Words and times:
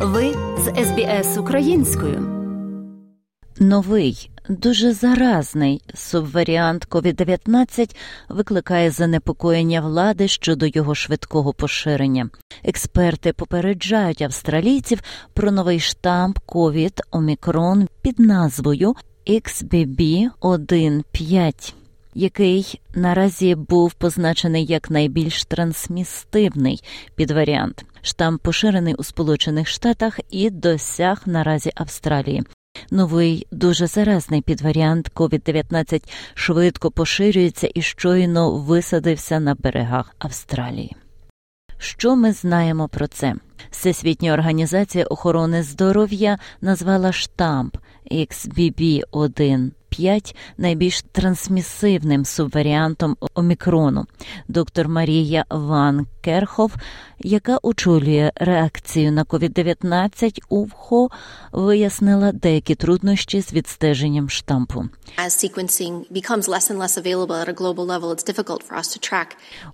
Ви 0.00 0.34
з 0.58 0.84
СБС 0.84 1.38
українською. 1.38 2.20
Новий 3.60 4.30
дуже 4.48 4.92
заразний 4.92 5.82
субваріант 5.94 6.88
COVID-19 6.88 7.96
викликає 8.28 8.90
занепокоєння 8.90 9.80
влади 9.80 10.28
щодо 10.28 10.66
його 10.66 10.94
швидкого 10.94 11.52
поширення. 11.52 12.30
Експерти 12.64 13.32
попереджають 13.32 14.22
австралійців 14.22 15.00
про 15.34 15.50
новий 15.50 15.80
штамп 15.80 16.38
COVID 16.46 17.00
Омікрон 17.10 17.88
під 18.02 18.18
назвою 18.18 18.94
XBB 19.26 20.30
1.5 20.40 21.74
який 22.14 22.80
наразі 22.94 23.54
був 23.54 23.92
позначений 23.92 24.64
як 24.64 24.90
найбільш 24.90 25.44
трансмістивний 25.44 26.82
підваріант. 27.14 27.84
Штамп 28.08 28.42
поширений 28.42 28.94
у 28.94 29.02
Сполучених 29.04 29.68
Штатах 29.68 30.20
і 30.30 30.50
досяг 30.50 31.22
наразі 31.26 31.72
Австралії. 31.74 32.42
Новий 32.90 33.46
дуже 33.50 33.86
заразний 33.86 34.42
підваріант 34.42 35.10
COVID-19 35.14 36.02
швидко 36.34 36.90
поширюється 36.90 37.70
і 37.74 37.82
щойно 37.82 38.58
висадився 38.58 39.40
на 39.40 39.54
берегах 39.54 40.14
Австралії. 40.18 40.96
Що 41.78 42.16
ми 42.16 42.32
знаємо 42.32 42.88
про 42.88 43.06
це? 43.06 43.34
Всесвітня 43.70 44.32
організація 44.32 45.04
охорони 45.04 45.62
здоров'я 45.62 46.38
назвала 46.60 47.12
штамп 47.12 47.76
XBB1 48.10 49.70
5 49.98 50.36
найбільш 50.58 51.02
трансмісивним 51.12 52.24
субваріантом 52.24 53.16
омікрону. 53.34 54.06
Доктор 54.48 54.88
Марія 54.88 55.44
Ван 55.50 56.06
Керхов, 56.20 56.72
яка 57.18 57.58
очолює 57.62 58.32
реакцію 58.34 59.12
на 59.12 59.24
COVID-19 59.24 60.38
у 60.48 60.64
ВХО, 60.64 61.08
вияснила 61.52 62.32
деякі 62.32 62.74
труднощі 62.74 63.40
з 63.40 63.52
відстеженням 63.52 64.30
штампу. 64.30 64.84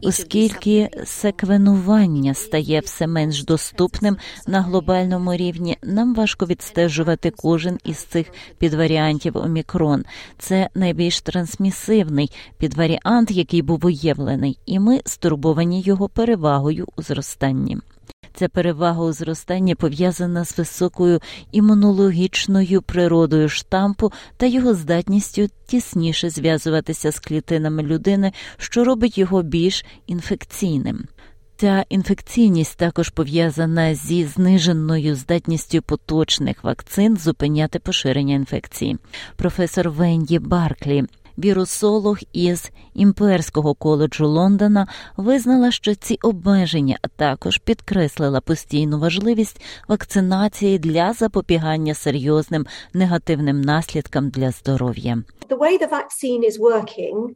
Оскільки 0.02 0.90
секвенування 1.04 2.34
стає 2.34 2.80
все 2.80 3.06
менш 3.06 3.44
доступним 3.44 4.16
на 4.46 4.60
глобальному 4.60 5.34
рівні, 5.34 5.78
нам 5.82 6.14
важко 6.14 6.46
відстежувати 6.46 7.30
кожен 7.30 7.78
із 7.84 7.96
цих 7.96 8.26
підваріантів 8.58 9.36
омікрон. 9.36 10.04
Це 10.38 10.68
найбільш 10.74 11.20
трансмісивний 11.20 12.30
підваріант, 12.58 13.30
який 13.30 13.62
був 13.62 13.78
виявлений, 13.78 14.58
і 14.66 14.78
ми 14.78 15.00
стурбовані 15.04 15.80
його 15.80 16.08
перевагою 16.08 16.86
у 16.96 17.02
зростанні. 17.02 17.78
Ця 18.36 18.48
перевага 18.48 19.02
у 19.02 19.12
зростанні 19.12 19.74
пов'язана 19.74 20.44
з 20.44 20.58
високою 20.58 21.20
імунологічною 21.52 22.82
природою 22.82 23.48
штампу 23.48 24.12
та 24.36 24.46
його 24.46 24.74
здатністю 24.74 25.48
тісніше 25.66 26.30
зв'язуватися 26.30 27.12
з 27.12 27.18
клітинами 27.18 27.82
людини, 27.82 28.32
що 28.56 28.84
робить 28.84 29.18
його 29.18 29.42
більш 29.42 29.84
інфекційним. 30.06 31.04
Ця 31.56 31.84
інфекційність 31.88 32.78
також 32.78 33.08
пов'язана 33.08 33.94
зі 33.94 34.24
зниженою 34.24 35.14
здатністю 35.14 35.82
поточних 35.82 36.64
вакцин 36.64 37.16
зупиняти 37.16 37.78
поширення 37.78 38.34
інфекції. 38.34 38.98
Професор 39.36 39.90
Венді 39.90 40.38
Барклі 40.38 41.04
вірусолог 41.38 42.18
із 42.32 42.70
імперського 42.94 43.74
коледжу 43.74 44.26
Лондона 44.26 44.86
визнала, 45.16 45.70
що 45.70 45.94
ці 45.94 46.18
обмеження 46.22 46.98
також 47.16 47.58
підкреслила 47.58 48.40
постійну 48.40 48.98
важливість 48.98 49.62
вакцинації 49.88 50.78
для 50.78 51.12
запобігання 51.12 51.94
серйозним 51.94 52.66
негативним 52.92 53.60
наслідкам 53.60 54.28
для 54.28 54.50
здоров'я. 54.50 55.22
The 55.48 55.58
way 55.58 55.78
the 55.78 55.90
vaccine 55.90 56.42
is 56.50 56.58
working 56.58 57.34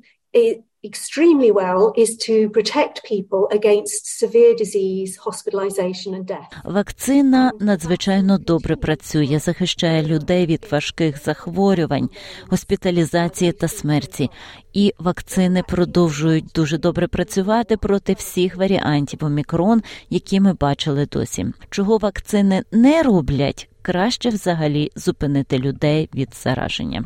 extremely 0.84 1.50
well 1.50 1.92
is 1.96 2.16
to 2.16 2.48
protect 2.50 3.02
people 3.04 3.48
against 3.50 4.06
severe 4.22 4.54
disease, 4.54 5.16
hospitalization 5.16 6.14
and 6.14 6.26
death. 6.26 6.50
Вакцина 6.64 7.52
надзвичайно 7.60 8.38
добре 8.38 8.76
працює, 8.76 9.38
захищає 9.38 10.02
людей 10.02 10.46
від 10.46 10.66
важких 10.70 11.24
захворювань, 11.24 12.08
госпіталізації 12.50 13.52
та 13.52 13.68
смерті. 13.68 14.30
І 14.72 14.94
вакцини 14.98 15.62
продовжують 15.68 16.50
дуже 16.54 16.78
добре 16.78 17.08
працювати 17.08 17.76
проти 17.76 18.12
всіх 18.12 18.56
варіантів 18.56 19.24
омікрон, 19.24 19.82
які 20.10 20.40
ми 20.40 20.52
бачили 20.52 21.06
досі. 21.06 21.46
Чого 21.70 21.98
вакцини 21.98 22.62
не 22.72 23.02
роблять, 23.02 23.68
краще 23.82 24.28
взагалі 24.28 24.90
зупинити 24.96 25.58
людей 25.58 26.08
від 26.14 26.34
зараження. 26.34 27.04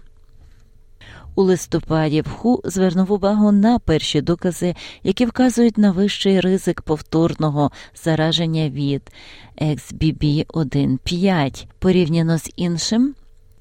У 1.35 1.43
листопаді 1.43 2.21
ВХУ 2.21 2.61
звернув 2.65 3.13
увагу 3.13 3.53
на 3.53 3.79
перші 3.79 4.21
докази, 4.21 4.75
які 5.03 5.27
вказують 5.27 5.79
на 5.79 5.91
вищий 5.91 6.41
ризик 6.41 6.83
повторного 6.83 7.71
зараження 8.05 8.69
від 8.69 9.03
XBB 9.63 10.47
1.5 10.47 11.67
порівняно 11.79 12.39
з 12.39 12.51
іншим. 12.57 13.15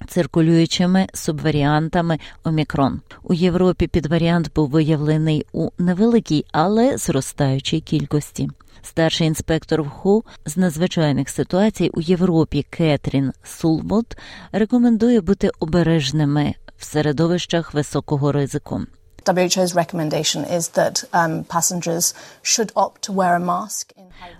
Циркулюючими 0.08 1.06
субваріантами 1.14 2.18
Омікрон 2.44 3.00
у 3.22 3.34
Європі 3.34 3.86
підваріант 3.86 4.50
був 4.54 4.70
виявлений 4.70 5.46
у 5.52 5.68
невеликій, 5.78 6.44
але 6.52 6.98
зростаючій 6.98 7.80
кількості. 7.80 8.50
Старший 8.82 9.26
інспектор 9.26 9.82
ВХУ 9.82 10.24
з 10.46 10.56
надзвичайних 10.56 11.28
ситуацій 11.28 11.90
у 11.94 12.00
Європі 12.00 12.66
Кетрін 12.70 13.32
Сулбот 13.44 14.16
рекомендує 14.52 15.20
бути 15.20 15.50
обережними 15.60 16.54
в 16.78 16.84
середовищах 16.84 17.74
високого 17.74 18.32
ризику. 18.32 18.80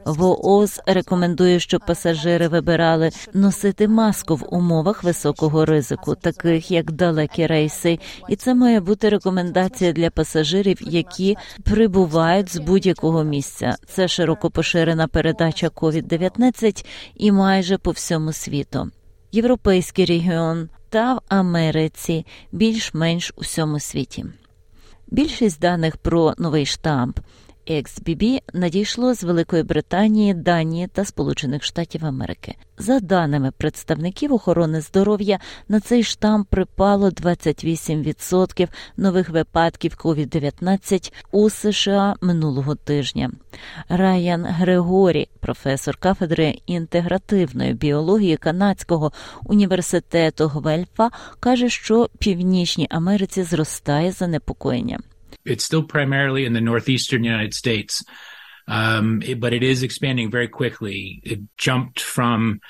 Um, 0.04 0.14
ВООЗ 0.14 0.80
рекомендує, 0.86 1.60
щоб 1.60 1.80
пасажири 1.86 2.48
вибирали 2.48 3.10
носити 3.34 3.88
маску 3.88 4.36
в 4.36 4.54
умовах 4.54 5.04
високого 5.04 5.64
ризику, 5.64 6.14
таких 6.14 6.70
як 6.70 6.92
далекі 6.92 7.46
рейси, 7.46 7.98
і 8.28 8.36
це 8.36 8.54
має 8.54 8.80
бути 8.80 9.08
рекомендація 9.08 9.92
для 9.92 10.10
пасажирів, 10.10 10.78
які 10.80 11.36
прибувають 11.64 12.54
з 12.54 12.58
будь-якого 12.58 13.24
місця. 13.24 13.76
Це 13.86 14.08
широко 14.08 14.50
поширена 14.50 15.08
передача 15.08 15.68
COVID-19 15.68 16.86
і 17.14 17.32
майже 17.32 17.78
по 17.78 17.90
всьому 17.90 18.32
світу. 18.32 18.90
Європейський 19.32 20.04
регіон 20.04 20.68
та 20.88 21.14
в 21.14 21.20
Америці 21.28 22.26
більш-менш 22.52 23.32
усьому 23.36 23.80
світі. 23.80 24.24
Більшість 25.12 25.60
даних 25.60 25.96
про 25.96 26.34
новий 26.38 26.66
штамп 26.66 27.18
XBB 27.68 28.40
надійшло 28.52 29.14
з 29.14 29.24
Великої 29.24 29.62
Британії, 29.62 30.34
Данії 30.34 30.86
та 30.86 31.04
Сполучених 31.04 31.64
Штатів 31.64 32.06
Америки. 32.06 32.54
За 32.78 33.00
даними 33.00 33.50
представників 33.50 34.32
охорони 34.32 34.80
здоров'я, 34.80 35.38
на 35.68 35.80
цей 35.80 36.02
штамп 36.02 36.48
припало 36.48 37.08
28% 37.08 38.68
нових 38.96 39.30
випадків 39.30 39.96
COVID-19 40.04 41.12
у 41.30 41.50
США 41.50 42.16
минулого 42.20 42.74
тижня. 42.74 43.30
Райан 43.88 44.44
Грегорі, 44.44 45.28
професор 45.40 45.96
кафедри 45.96 46.58
інтегративної 46.66 47.74
біології 47.74 48.36
канадського 48.36 49.12
університету 49.44 50.48
Гвельфа, 50.48 51.10
каже, 51.40 51.68
що 51.68 52.08
північній 52.18 52.86
Америці 52.90 53.42
зростає 53.42 54.12
занепокоєння. 54.12 54.98
It's 55.44 55.64
still 55.64 55.82
primarily 55.82 56.44
in 56.44 56.52
the 56.52 56.60
northeastern 56.60 57.24
United 57.24 57.54
States, 57.54 58.04
um, 58.68 59.22
it, 59.22 59.40
but 59.40 59.52
it 59.52 59.62
is 59.62 59.82
expanding 59.82 60.30
very 60.30 60.48
quickly. 60.48 61.20
It 61.24 61.40
jumped 61.56 62.00
from 62.00 62.60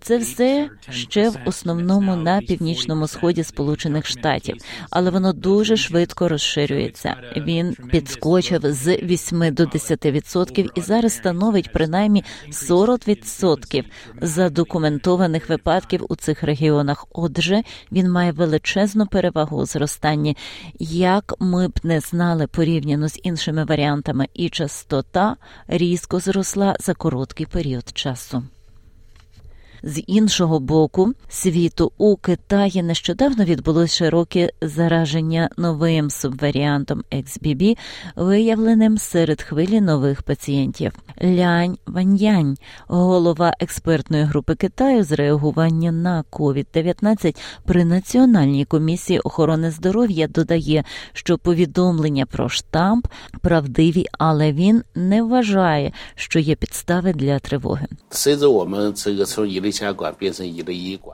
Це 0.00 0.18
все 0.18 0.70
ще 0.90 1.30
в 1.30 1.36
основному 1.44 2.16
на 2.16 2.40
північному 2.40 3.06
сході 3.06 3.44
Сполучених 3.44 4.06
Штатів, 4.06 4.56
але 4.90 5.10
воно 5.10 5.32
дуже 5.32 5.76
швидко 5.76 6.28
розширюється. 6.28 7.16
Він 7.36 7.76
підскочив 7.90 8.60
з 8.64 8.96
8 8.96 9.54
до 9.54 9.64
10% 9.64 10.68
і 10.74 10.80
зараз 10.80 11.12
становить 11.12 11.72
принаймні 11.72 12.24
40% 12.50 13.84
задокументованих 14.20 15.48
випадків 15.48 16.06
у 16.08 16.16
цих 16.16 16.42
регіонах. 16.42 17.06
Отже, 17.12 17.62
він 17.92 18.10
має 18.10 18.32
величезну 18.32 19.06
перевагу 19.06 19.56
у 19.56 19.66
зростанні. 19.66 20.36
Як 20.78 21.34
ми 21.38 21.68
б 21.68 21.80
не 21.82 22.00
знали 22.00 22.46
порівняно 22.46 23.08
з 23.08 23.20
іншими 23.22 23.64
варіантами, 23.64 24.28
і 24.34 24.48
частота 24.48 25.36
різко 25.68 26.20
зросла 26.20 26.76
за 26.80 26.94
короткий 26.94 27.46
період 27.46 27.88
часу. 27.94 28.42
З 29.84 30.02
іншого 30.06 30.60
боку, 30.60 31.12
світу 31.28 31.92
у 31.98 32.16
Китаї 32.16 32.82
нещодавно 32.82 33.44
відбулося 33.44 33.96
широке 33.96 34.50
зараження 34.62 35.50
новим 35.56 36.10
субваріантом 36.10 37.02
XBB, 37.12 37.76
виявленим 38.16 38.98
серед 38.98 39.42
хвилі 39.42 39.80
нових 39.80 40.22
пацієнтів. 40.22 40.92
Лянь 41.22 41.78
Ваньянь, 41.86 42.56
голова 42.86 43.54
експертної 43.60 44.24
групи 44.24 44.54
Китаю 44.54 45.04
з 45.04 45.12
реагування 45.12 45.92
на 45.92 46.24
COVID-19 46.30 47.36
при 47.64 47.84
національній 47.84 48.64
комісії 48.64 49.20
охорони 49.20 49.70
здоров'я, 49.70 50.28
додає, 50.28 50.84
що 51.12 51.38
повідомлення 51.38 52.26
про 52.26 52.48
штамп 52.48 53.06
правдиві, 53.40 54.06
але 54.18 54.52
він 54.52 54.82
не 54.94 55.22
вважає, 55.22 55.92
що 56.14 56.38
є 56.38 56.54
підстави 56.54 57.12
для 57.12 57.38
тривоги. 57.38 57.86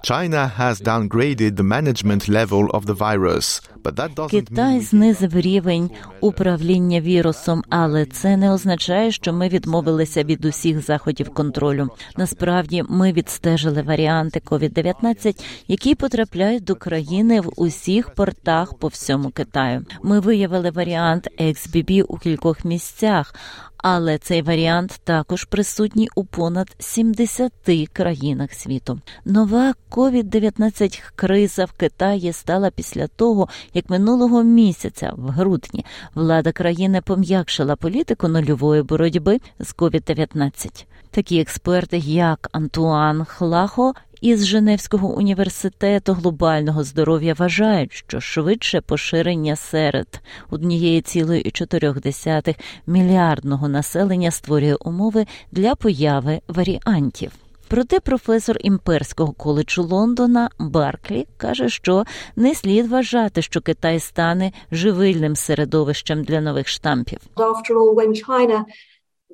China 0.03 0.53
has 0.57 0.81
downgraded 0.81 1.57
the 1.57 1.63
management 1.63 2.29
level 2.29 2.71
of 2.71 2.87
the 2.87 2.95
virus, 2.95 3.61
but 3.83 3.97
that 3.97 4.15
doesn't 4.15 4.31
Китай 4.31 4.81
знизив 4.81 5.41
рівень 5.41 5.91
управління 6.21 7.01
вірусом, 7.01 7.63
але 7.69 8.07
це 8.07 8.37
не 8.37 8.53
означає, 8.53 9.11
що 9.11 9.33
ми 9.33 9.49
відмовилися 9.49 10.25
від 10.25 10.45
усіх 10.45 10.85
заходів 10.85 11.35
контролю. 11.35 11.89
Насправді, 12.17 12.85
ми 12.89 13.13
відстежили 13.13 13.83
варіанти 13.83 14.43
COVID-19, 14.45 15.45
які 15.69 15.95
потрапляють 15.95 16.65
до 16.65 16.75
країни 16.75 17.41
в 17.41 17.53
усіх 17.57 18.15
портах 18.15 18.75
по 18.75 18.89
всьому 18.89 19.31
Китаю. 19.31 19.85
Ми 20.03 20.21
виявили 20.21 20.71
варіант 20.71 21.29
XBB 21.41 22.03
у 22.03 22.19
кількох 22.19 22.65
місцях. 22.65 23.35
Але 23.79 24.19
цей 24.19 24.43
варіант 24.43 25.01
також 25.05 25.45
присутній 25.45 26.09
у 26.15 26.25
понад 26.25 26.77
70 26.79 27.53
країнах 27.93 28.55
світу. 28.55 29.01
Нова 29.25 29.75
COVID-19 29.91 31.03
криза 31.17 31.65
в 31.65 31.73
Китаї 31.73 32.33
стала 32.33 32.71
після 32.71 33.07
того, 33.07 33.49
як 33.75 33.91
минулого 33.91 34.43
місяця, 34.43 35.13
в 35.17 35.29
грудні, 35.29 35.85
влада 36.15 36.53
країни 36.53 37.01
пом'якшила 37.01 37.77
політику 37.77 38.29
нульової 38.29 38.83
боротьби 38.83 39.41
з 39.61 39.75
COVID-19. 39.75 40.85
Такі 41.11 41.41
експерти, 41.41 41.99
як 41.99 42.49
Антуан 42.53 43.25
Хлахо 43.25 43.95
із 44.21 44.47
Женевського 44.47 45.09
університету 45.09 46.13
глобального 46.13 46.85
здоров'я 46.85 47.35
вважають, 47.35 47.93
що 47.93 48.21
швидше 48.21 48.81
поширення 48.81 49.57
серед 49.57 50.21
однієї 50.51 51.01
цілої 51.01 51.51
чотирьох 51.51 52.01
десятих 52.01 52.57
мільярдного 52.87 53.69
населення 53.69 54.31
створює 54.31 54.75
умови 54.75 55.27
для 55.53 55.75
появи 55.75 56.41
варіантів. 56.49 57.33
Проте 57.69 58.01
професор 58.01 58.57
імперського 58.61 59.33
коледжу 59.33 59.83
Лондона 59.83 60.51
Барклі 60.59 61.27
каже, 61.37 61.69
що 61.69 62.05
не 62.37 62.55
слід 62.55 62.87
вважати, 62.87 63.43
що 63.43 63.61
Китай 63.61 64.01
стане 64.01 64.53
живильним 64.73 65.37
середовищем 65.37 66.25
для 66.25 66.41
нових 66.41 66.69
штампів. 66.69 67.19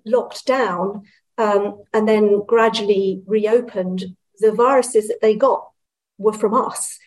Locked 0.07 0.43
down 0.57 0.87
um, 1.45 1.63
and 1.95 2.05
then 2.11 2.25
gradually 2.53 3.23
reopened, 3.27 4.01
the 4.41 4.53
viruses 4.53 5.09
that 5.09 5.21
they 5.23 5.35
got 5.35 5.61
were 6.19 6.33
from 6.33 6.55
us. 6.55 7.01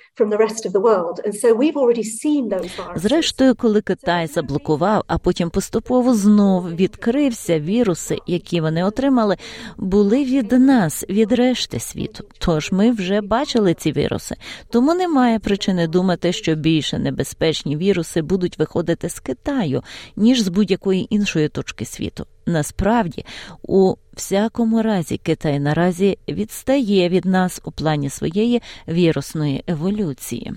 Зрештою, 2.96 3.56
коли 3.56 3.82
Китай 3.82 4.28
заблокував, 4.28 5.04
а 5.08 5.18
потім 5.18 5.50
поступово 5.50 6.16
знов 6.16 6.76
відкрився, 6.76 7.60
віруси, 7.60 8.18
які 8.28 8.62
вони 8.62 8.84
отримали, 8.84 9.38
були 9.78 10.24
від 10.24 10.52
нас, 10.52 11.06
від 11.10 11.32
решти 11.32 11.80
світу. 11.80 12.24
Тож 12.40 12.72
ми 12.72 12.92
вже 12.92 13.22
бачили 13.22 13.74
ці 13.74 13.92
віруси. 13.92 14.36
Тому 14.70 14.94
немає 14.94 15.40
причини 15.40 15.88
думати, 15.88 16.32
що 16.32 16.56
більше 16.56 17.00
небезпечні 17.00 17.78
віруси 17.78 18.22
будуть 18.22 18.60
виходити 18.60 19.10
з 19.10 19.20
Китаю, 19.20 19.84
ніж 20.16 20.42
з 20.42 20.48
будь-якої 20.48 21.16
іншої 21.16 21.50
точки 21.50 21.86
світу. 21.86 22.26
Насправді, 22.46 23.26
у 23.62 23.96
всякому 24.18 24.82
разі, 24.82 25.18
Китай 25.18 25.60
наразі 25.60 26.18
відстає 26.30 27.10
від 27.10 27.26
нас 27.26 27.62
у 27.66 27.72
плані 27.72 28.10
своєї 28.10 28.62
вірусної 28.88 29.64
еволюції. 29.68 30.54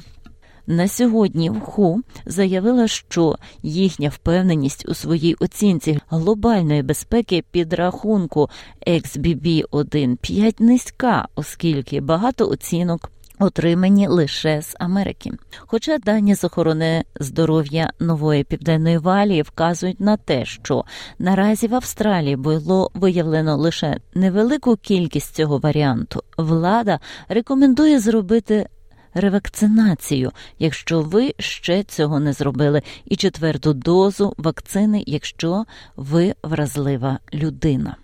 На 0.66 0.88
сьогодні 0.88 1.50
ВХУ 1.50 2.00
заявила, 2.26 2.88
що 2.88 3.36
їхня 3.62 4.08
впевненість 4.08 4.88
у 4.88 4.94
своїй 4.94 5.34
оцінці 5.34 5.98
глобальної 6.08 6.82
безпеки 6.82 7.44
підрахунку 7.50 8.50
XBB-1.5 8.86 10.62
низька, 10.62 11.28
оскільки 11.34 12.00
багато 12.00 12.48
оцінок 12.48 13.10
отримані 13.40 14.08
лише 14.08 14.62
з 14.62 14.76
Америки. 14.78 15.32
Хоча 15.58 15.98
дані 15.98 16.34
з 16.34 16.44
охорони 16.44 17.04
здоров'я 17.20 17.92
нової 18.00 18.44
південної 18.44 18.98
валії 18.98 19.42
вказують 19.42 20.00
на 20.00 20.16
те, 20.16 20.44
що 20.44 20.84
наразі 21.18 21.66
в 21.66 21.74
Австралії 21.74 22.36
було 22.36 22.90
виявлено 22.94 23.56
лише 23.56 23.96
невелику 24.14 24.76
кількість 24.76 25.34
цього 25.34 25.58
варіанту, 25.58 26.22
влада 26.38 27.00
рекомендує 27.28 28.00
зробити. 28.00 28.66
Ревакцинацію, 29.14 30.32
якщо 30.58 31.00
ви 31.00 31.34
ще 31.38 31.82
цього 31.82 32.20
не 32.20 32.32
зробили, 32.32 32.82
і 33.04 33.16
четверту 33.16 33.72
дозу 33.72 34.34
вакцини, 34.38 35.04
якщо 35.06 35.64
ви 35.96 36.34
вразлива 36.42 37.18
людина. 37.34 37.96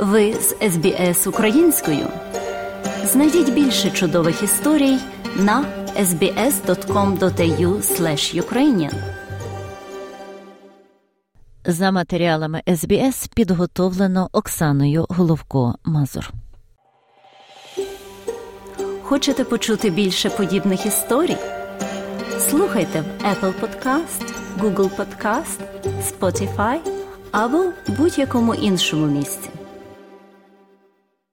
Ви 0.00 0.34
з 0.34 0.70
СБС 0.70 1.26
українською. 1.26 2.06
Знайдіть 3.04 3.52
більше 3.52 3.90
чудових 3.90 4.42
історій 4.42 4.98
на 5.36 5.64
sbs.com.au 6.00 7.80
ukrainian 8.42 8.92
За 11.64 11.90
матеріалами 11.90 12.62
СБС 12.76 13.26
підготовлено 13.34 14.28
Оксаною 14.32 15.06
Головко 15.08 15.74
Мазур. 15.84 16.30
Хочете 19.02 19.44
почути 19.44 19.90
більше 19.90 20.30
подібних 20.30 20.86
історій? 20.86 21.36
Слухайте 22.38 23.00
в 23.00 23.24
Apple 23.24 23.52
Podcast, 23.60 24.32
Google 24.60 24.90
Podcast, 24.96 25.58
Spotify 26.10 26.78
або 27.32 27.64
будь-якому 27.88 28.54
іншому 28.54 29.06
місці. 29.06 29.50